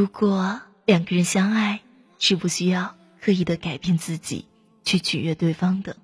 [0.00, 1.82] 如果两个人相爱，
[2.18, 4.46] 是不需要刻意的改变自己
[4.82, 5.98] 去取悦对方的。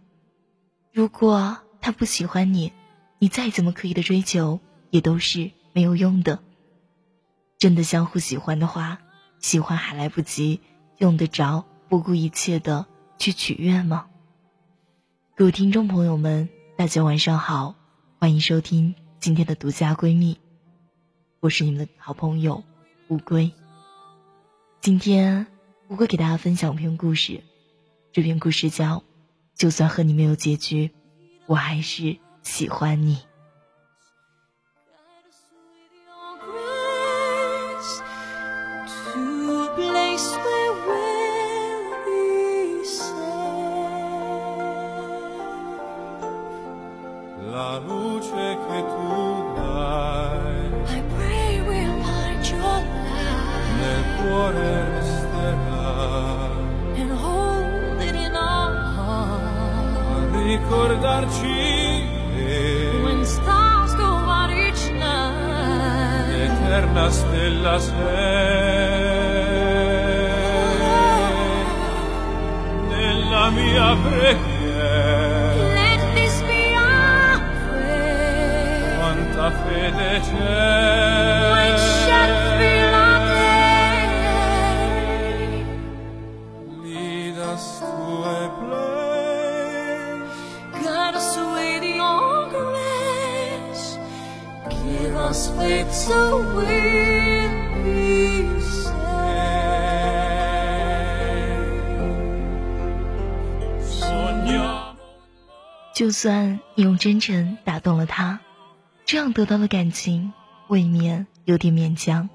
[0.92, 2.74] 如果他不喜欢你，
[3.18, 6.40] 你再怎么刻意的追求，也都是没有用的。
[7.56, 8.98] 真的相互喜欢的话，
[9.38, 10.60] 喜欢还来不及，
[10.98, 12.84] 用得着不顾一切的
[13.16, 14.08] 去取悦吗？
[15.34, 17.74] 各位听众朋友们，大家晚上好，
[18.18, 20.36] 欢迎收听今天的独家闺蜜，
[21.40, 22.62] 我是你们的好朋友
[23.08, 23.54] 乌龟。
[24.86, 25.48] 今天
[25.88, 27.40] 我会给大家分享一篇故事，
[28.12, 28.98] 这篇故事叫
[29.56, 30.92] 《就算和你没有结局，
[31.46, 33.16] 我还是喜欢你》。
[60.56, 62.08] Ricordarci
[63.04, 69.24] When stars go out each night L'eterna stella sei
[72.88, 75.54] Nella mia preghiera.
[75.74, 78.96] Let this be our prayer.
[78.98, 80.95] Quanta fede c'è
[105.96, 108.40] 就算你用真诚打动了他，
[109.06, 110.34] 这样得到的感情
[110.68, 112.28] 未免有点勉强。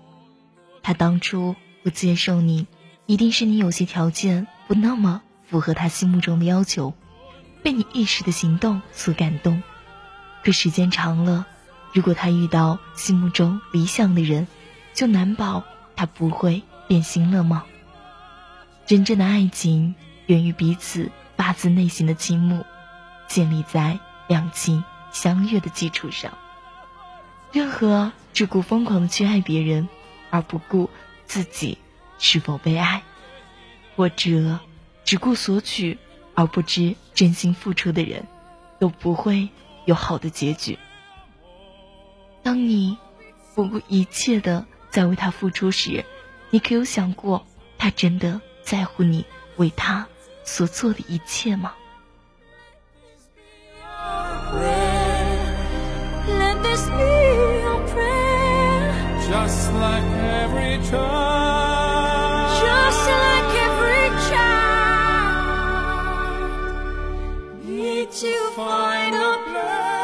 [0.82, 2.66] 他当初不接受你，
[3.06, 6.96] 一定是你有些条件不那么符合他心目中的要求，
[7.62, 9.62] 被你一时的行动所感动。
[10.44, 11.46] 可时间长了，
[11.94, 14.48] 如果他遇到心目中理想的人，
[14.96, 15.64] 就难保
[15.96, 17.66] 他不会变心了吗？
[18.88, 19.94] 真正的爱情
[20.26, 22.66] 源于彼此发自内心的倾慕，
[23.32, 23.98] 建立在
[24.28, 24.84] 两情
[25.14, 26.38] 相悦的基础上。
[27.54, 29.88] 任何只顾疯狂的去爱别人，
[30.30, 30.90] 而不顾
[31.26, 31.78] 自己
[32.20, 33.04] 是否被爱，
[33.96, 34.60] 或者
[35.06, 35.98] 只顾索取
[36.36, 38.28] 而不知真心付出的人，
[38.80, 39.48] 都不会
[39.86, 40.78] 有好的结局。
[42.44, 42.98] 当你
[43.56, 46.04] 不顾一切的在为他付出时，
[46.50, 49.26] 你可有想过，他真的在乎你
[49.56, 50.06] 为他
[50.44, 51.74] 所做的一切吗？
[56.72, 58.88] This be your prayer.
[59.28, 60.10] Just like
[60.40, 62.64] every child.
[62.64, 64.72] Just like every child.
[67.66, 70.02] Need to find a place.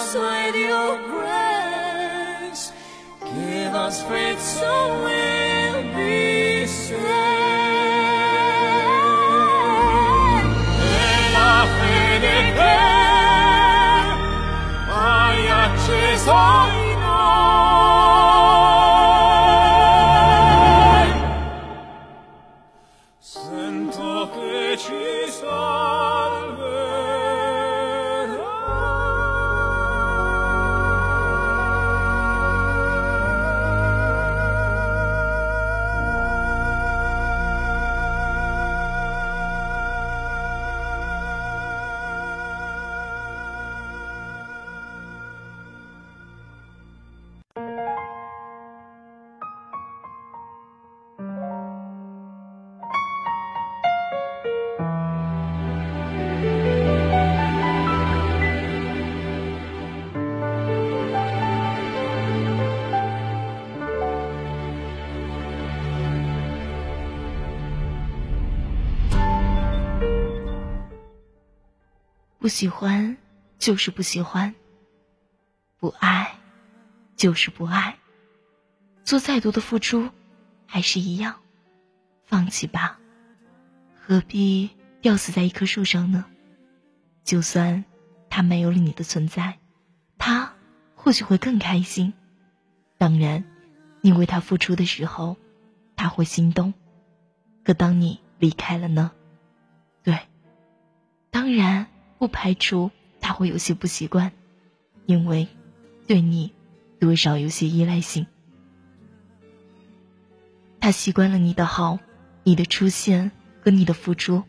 [0.00, 2.72] Us with your grace.
[3.20, 5.04] Give us faith so
[16.24, 16.79] 所以
[72.40, 73.18] 不喜欢
[73.58, 74.54] 就是不喜欢，
[75.78, 76.38] 不爱
[77.14, 77.98] 就是不爱，
[79.04, 80.08] 做再多的付出
[80.66, 81.42] 还是一样，
[82.24, 82.98] 放弃吧，
[83.94, 84.70] 何必
[85.02, 86.24] 吊死在一棵树上呢？
[87.24, 87.84] 就算
[88.30, 89.58] 他没有了你的存在，
[90.16, 90.54] 他
[90.94, 92.14] 或许会更开心。
[92.96, 93.44] 当然，
[94.00, 95.36] 你为他付出的时候，
[95.94, 96.72] 他会心动。
[97.64, 99.12] 可当你离开了呢？
[100.02, 100.18] 对，
[101.30, 101.86] 当然
[102.20, 104.32] 不排除他会有些不习惯，
[105.06, 105.48] 因为
[106.06, 106.52] 对你
[106.98, 108.26] 多少有些依赖性。
[110.80, 111.98] 他习惯了你的好，
[112.44, 113.30] 你的出现
[113.62, 114.42] 和你的付出，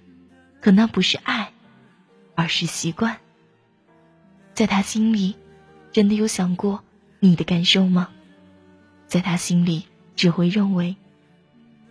[0.59, 1.53] 可那不是爱，
[2.35, 3.19] 而是习惯。
[4.53, 5.37] 在他心里，
[5.93, 6.83] 真的有想过
[7.21, 8.09] 你的感受吗？
[9.07, 9.85] 在他心里，
[10.17, 10.97] 只会认为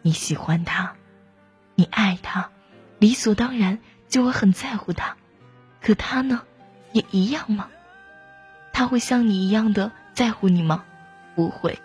[0.02, 0.94] 你喜欢他，
[1.74, 2.50] 你爱他，
[2.98, 3.78] 理所当然
[4.10, 5.16] 就会很在乎他。
[5.80, 6.42] 可他呢，
[6.92, 7.68] 也一样吗？
[8.72, 10.84] 他会像你一样的在乎你吗？
[11.34, 11.78] 不会，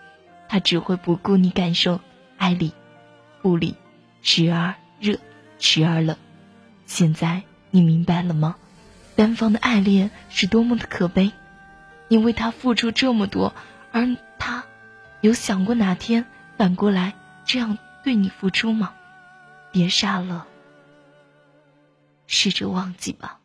[0.47, 2.01] 他只会不顾你感受，
[2.38, 2.74] 爱理
[3.42, 3.75] 不理，
[4.21, 5.18] 时而热，
[5.59, 6.18] 时而冷。
[6.86, 8.56] 现在你明白了吗？
[9.15, 11.31] 单方的爱恋是多么的可悲。
[12.07, 13.53] 你为他付出这么多，
[13.92, 14.63] 而他
[15.21, 16.25] 有想过哪天
[16.57, 17.13] 反过来
[17.45, 18.94] 这样对你付出吗？
[19.71, 20.45] 别傻了，
[22.27, 23.39] 试着忘记吧。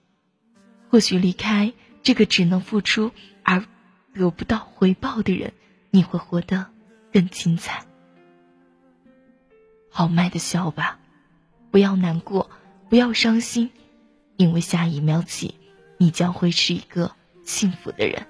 [0.90, 1.72] 或许离开
[2.02, 3.12] 这个只能付出
[3.44, 3.64] 而
[4.12, 5.52] 得不到回报的人，
[5.90, 6.66] 你会活得
[7.12, 7.86] 更精彩。
[9.88, 10.98] 豪迈的笑吧，
[11.70, 12.50] 不要难过，
[12.88, 13.70] 不要伤心，
[14.36, 15.54] 因为下一秒起，
[15.96, 17.14] 你将会是一个
[17.44, 18.26] 幸福的人。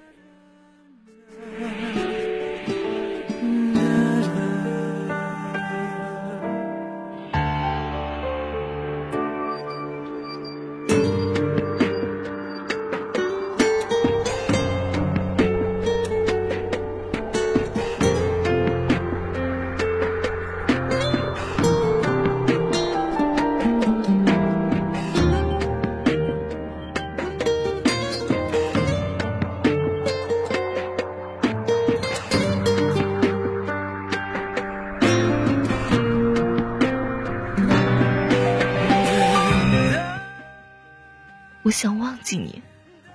[42.21, 42.61] 忘记你，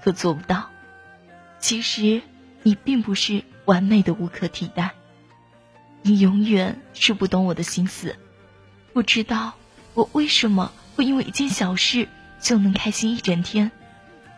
[0.02, 0.68] 可做不到。
[1.60, 2.22] 其实，
[2.64, 4.94] 你并不是完美的无可替代。
[6.02, 8.16] 你永远是不懂我的心思，
[8.92, 9.54] 不知道
[9.94, 12.08] 我为什么会因为一件小事
[12.40, 13.70] 就能开心一整天，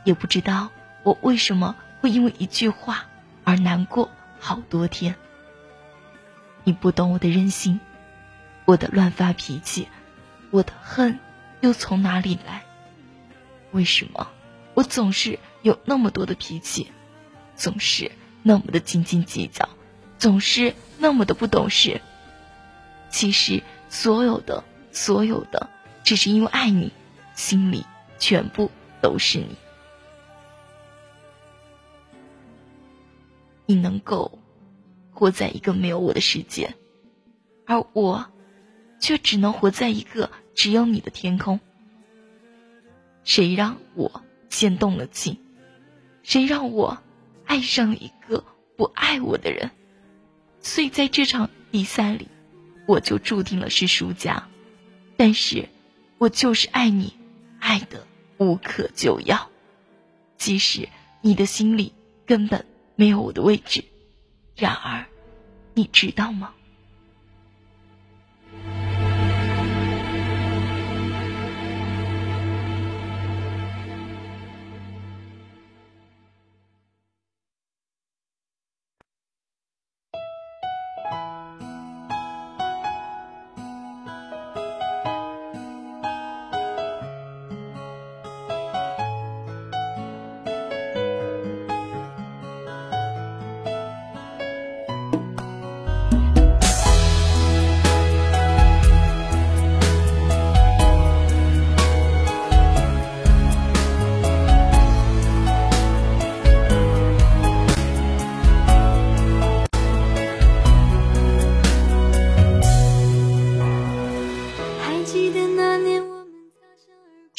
[0.05, 0.69] 也不知道
[1.03, 3.07] 我为什么会因为一句话
[3.45, 5.15] 而难过好多天。
[6.65, 7.81] 你不懂我的任性，
[8.67, 9.89] 我的乱发脾气，
[10.51, 11.19] 我的恨
[11.63, 12.65] 又从哪里来？
[13.73, 14.29] 为什么
[14.79, 16.93] 我总是有那么多的脾气，
[17.57, 18.13] 总是
[18.45, 19.69] 那么的斤斤计较，
[20.21, 22.01] 总是那么的不懂事？
[23.11, 25.69] 其实所有的所有的，
[26.05, 26.93] 只是因为爱你，
[27.35, 27.85] 心里
[28.21, 28.71] 全部
[29.03, 29.57] 都是你。
[33.67, 34.39] 你能够
[35.11, 36.77] 活在一个没有我的世界，
[37.67, 38.31] 而我
[39.01, 41.59] 却只能活在一个只有你的天空。
[43.25, 45.39] 谁让我先动了情？
[46.23, 46.99] 谁让我
[47.45, 48.45] 爱上了一个
[48.77, 49.71] 不爱我的人？
[50.61, 52.29] 所以在这场比赛里，
[52.87, 54.49] 我就注定了是输家。
[55.17, 55.69] 但是，
[56.19, 57.15] 我就是爱你，
[57.59, 58.07] 爱的
[58.39, 59.51] 无可救药。
[60.37, 60.89] 即使
[61.21, 61.93] 你的心里
[62.27, 63.85] 根本没有我的位置，
[64.55, 65.07] 然而，
[65.75, 66.55] 你知道吗？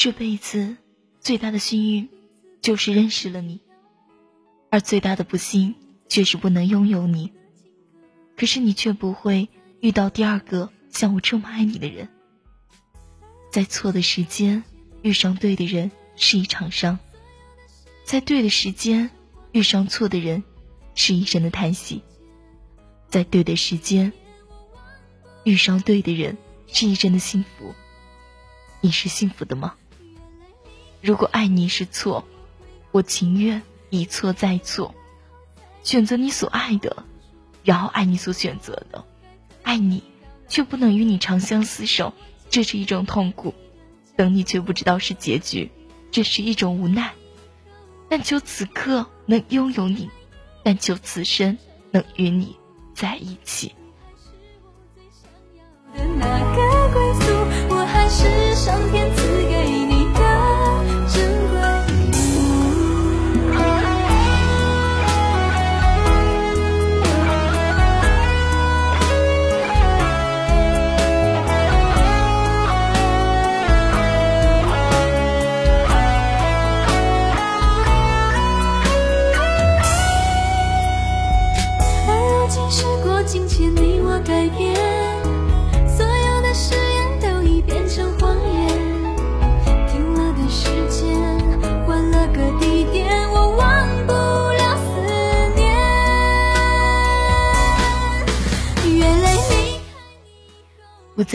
[0.00, 0.78] 这辈子
[1.20, 2.08] 最大的幸运，
[2.62, 3.60] 就是认识了你，
[4.70, 5.74] 而最大的不幸
[6.08, 7.34] 却是不能拥有你。
[8.34, 12.08] 可是你却不会遇到第二个像我这么爱你的人。
[13.52, 14.64] 在错的时间
[15.02, 16.98] 遇上对的人是一场伤，
[18.06, 19.10] 在对的时间
[19.52, 20.42] 遇上错的人
[20.94, 22.02] 是一声的叹息，
[23.06, 24.14] 在对的时间
[25.44, 26.38] 遇上对的人
[26.68, 27.74] 是一生的幸福。
[28.80, 29.76] 你是幸福的吗？
[31.02, 32.24] 如果爱你是错，
[32.90, 34.94] 我情愿一错再错，
[35.82, 37.04] 选择你所爱的，
[37.64, 39.04] 然后爱你所选择的。
[39.62, 40.02] 爱你
[40.48, 42.12] 却不能与你长相厮守，
[42.50, 43.54] 这是一种痛苦。
[44.16, 45.70] 等你却不知道是结局，
[46.10, 47.14] 这是一种无奈。
[48.08, 50.10] 但求此刻能拥有你，
[50.62, 51.56] 但求此生
[51.92, 52.56] 能与你
[52.94, 53.68] 在一起。
[53.68, 56.58] 是我最想要的那个
[56.92, 59.29] 归宿，我还是上天赐。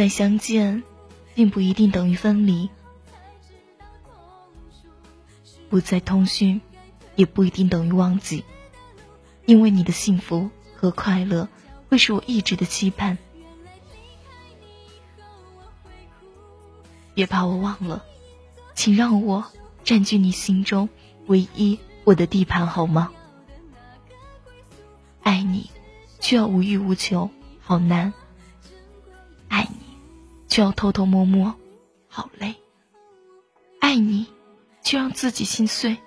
[0.06, 0.84] 再相见，
[1.34, 2.70] 并不一定等于分离；
[5.68, 6.62] 不再通讯，
[7.16, 8.46] 也不一定等于忘记。
[9.48, 11.50] 因为你的幸福和快乐，
[11.90, 13.18] 会是我一直的期盼。
[17.16, 18.06] 别把我忘了，
[18.76, 19.44] 请让我
[19.84, 20.88] 占据你心中
[21.26, 23.12] 唯一我的地盘，好吗？
[25.24, 25.72] 爱你，
[26.20, 28.14] 却要无欲无求，好难；
[29.48, 29.85] 爱你，
[30.56, 31.54] 却要偷偷摸摸，
[32.08, 32.54] 好累；
[33.82, 34.26] 爱你，
[34.82, 35.98] 却让自己心碎，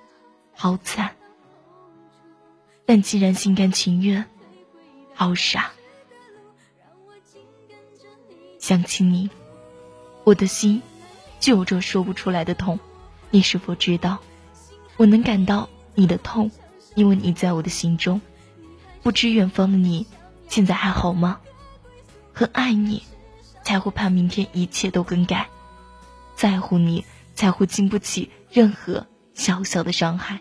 [0.54, 1.14] 好惨。
[2.86, 4.24] 但既然心甘情愿，
[5.12, 5.70] 好傻。
[8.58, 9.28] 想起你，
[10.24, 10.80] 我的心
[11.38, 12.80] 就有着说不出来的痛。
[13.28, 14.16] 你是否知道，
[14.96, 16.50] 我能感到你的痛，
[16.94, 18.18] 因为你在我的心中。
[19.02, 20.06] 不知远方的你，
[20.48, 21.38] 现在还好吗？
[22.32, 23.02] 很爱你，
[23.68, 25.44] 才会怕明天一切都更改；
[26.34, 30.40] 在乎你，才会经不起任何小小的伤害。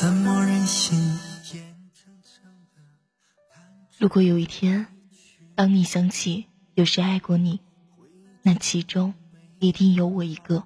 [0.00, 1.18] 怎么忍心？
[3.98, 4.86] 如果有一天，
[5.54, 7.60] 当你想起有谁爱过你，
[8.40, 9.12] 那其中
[9.58, 10.64] 一定有我一个。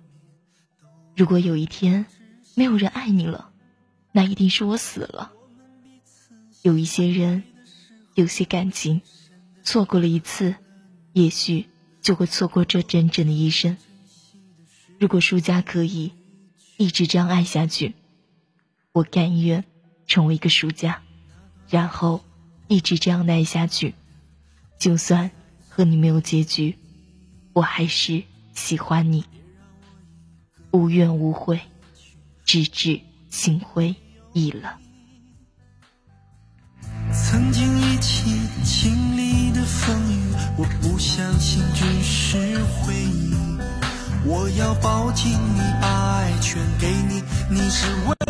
[1.16, 2.06] 如果有一天
[2.54, 3.50] 没有人爱你了，
[4.12, 5.32] 那一定是我死了。
[6.62, 7.42] 有一些人，
[8.14, 9.02] 有些感情，
[9.64, 10.54] 错过了一次，
[11.12, 11.66] 也许
[12.00, 13.76] 就会错过这整整的一生。
[15.00, 16.12] 如果舒家可以
[16.76, 17.96] 一直这样爱下去。
[18.94, 19.64] 我甘愿
[20.06, 21.02] 成为一个输家，
[21.68, 22.24] 然后
[22.68, 23.92] 一直这样耐下去。
[24.78, 25.32] 就算
[25.68, 26.78] 和你没有结局，
[27.52, 28.22] 我还是
[28.54, 29.24] 喜欢你，
[30.70, 31.60] 无怨无悔，
[32.44, 33.96] 直至心灰
[34.32, 34.72] 意冷。
[37.12, 38.30] 曾经一起
[38.62, 43.34] 经历的风雨，我不相信只是回忆。
[44.24, 47.20] 我要抱紧你，把爱全给你，
[47.50, 48.23] 你是唯。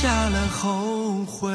[0.00, 1.50] 下了后悔。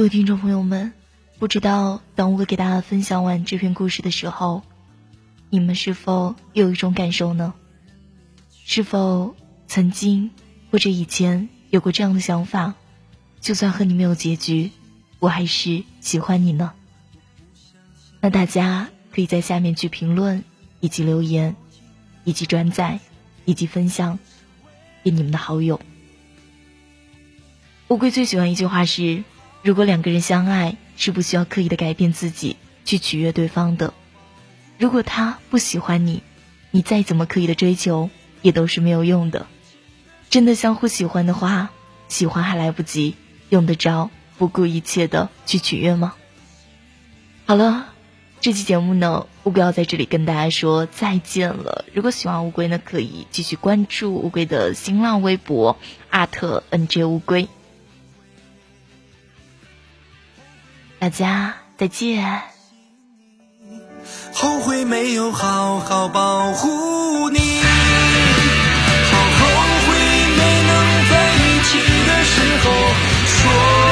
[0.00, 0.94] 各位听众朋友们，
[1.38, 4.62] 不知道当我给大家分享完这篇故事的时候，
[5.50, 7.52] 你们是否有一种感受呢？
[8.64, 9.36] 是否
[9.68, 10.30] 曾经
[10.70, 12.76] 或者以前有过这样的想法？
[13.42, 14.70] 就算和你没有结局，
[15.18, 16.72] 我还是喜欢你呢？
[18.22, 20.44] 那大家可以在下面去评论，
[20.80, 21.56] 以及留言，
[22.24, 23.00] 以及转载，
[23.44, 24.18] 以及分享
[25.02, 25.78] 给你们的好友。
[27.88, 29.24] 乌龟最喜欢一句话是。
[29.62, 33.92] 如果两个人相爱，是不需要刻意的改变自己去取悦对方的。
[34.78, 36.22] 如果他不喜欢你，
[36.70, 38.08] 你再怎么刻意的追求，
[38.40, 39.46] 也都是没有用的。
[40.30, 41.70] 真的相互喜欢的话，
[42.08, 43.16] 喜欢还来不及，
[43.50, 46.14] 用得着不顾一切的去取悦吗？
[47.44, 47.88] 好了，
[48.40, 51.84] 这期节目呢，乌龟要在这里跟大家说再见了。
[51.92, 55.76] 如果喜欢乌龟呢，可以继续关注乌龟的新浪微博
[56.08, 57.48] 阿特 NJ 乌龟。
[61.00, 62.42] 大家再见。
[64.34, 67.38] 后悔没有好好保护你。
[69.10, 69.46] 好后
[69.86, 69.96] 悔
[70.36, 70.70] 没能
[71.10, 72.64] 在一起的时候
[73.26, 73.89] 说